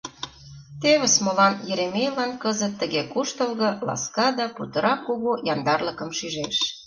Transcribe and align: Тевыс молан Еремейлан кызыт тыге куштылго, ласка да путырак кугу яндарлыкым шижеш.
Тевыс 0.81 1.15
молан 1.23 1.53
Еремейлан 1.73 2.31
кызыт 2.41 2.73
тыге 2.79 3.01
куштылго, 3.11 3.69
ласка 3.87 4.27
да 4.37 4.45
путырак 4.55 4.99
кугу 5.07 5.31
яндарлыкым 5.53 6.09
шижеш. 6.17 6.55